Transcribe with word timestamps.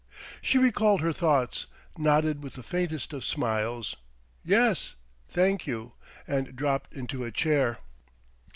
She 0.41 0.57
recalled 0.57 1.01
her 1.01 1.13
thoughts, 1.13 1.67
nodded 1.95 2.41
with 2.41 2.53
the 2.53 2.63
faintest 2.63 3.13
of 3.13 3.23
smiles 3.23 3.97
"Yes, 4.43 4.95
thank 5.29 5.67
you!" 5.67 5.91
and 6.27 6.55
dropped 6.55 6.95
into 6.95 7.23
a 7.23 7.29
chair. 7.29 7.77